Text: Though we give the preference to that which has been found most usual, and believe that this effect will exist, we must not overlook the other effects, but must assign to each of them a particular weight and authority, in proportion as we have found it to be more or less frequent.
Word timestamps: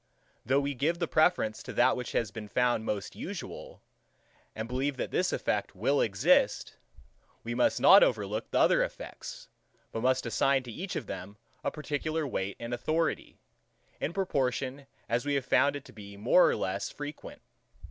Though 0.43 0.59
we 0.61 0.73
give 0.73 0.97
the 0.97 1.07
preference 1.07 1.61
to 1.61 1.71
that 1.73 1.95
which 1.95 2.13
has 2.13 2.31
been 2.31 2.47
found 2.47 2.85
most 2.85 3.15
usual, 3.15 3.83
and 4.55 4.67
believe 4.67 4.97
that 4.97 5.11
this 5.11 5.31
effect 5.31 5.75
will 5.75 6.01
exist, 6.01 6.75
we 7.43 7.53
must 7.53 7.79
not 7.79 8.01
overlook 8.01 8.49
the 8.49 8.57
other 8.57 8.83
effects, 8.83 9.47
but 9.91 10.01
must 10.01 10.25
assign 10.25 10.63
to 10.63 10.71
each 10.71 10.95
of 10.95 11.05
them 11.05 11.37
a 11.63 11.69
particular 11.69 12.25
weight 12.25 12.57
and 12.59 12.73
authority, 12.73 13.37
in 13.99 14.11
proportion 14.11 14.87
as 15.07 15.23
we 15.23 15.35
have 15.35 15.45
found 15.45 15.75
it 15.75 15.85
to 15.85 15.93
be 15.93 16.17
more 16.17 16.49
or 16.49 16.55
less 16.55 16.89
frequent. 16.89 17.43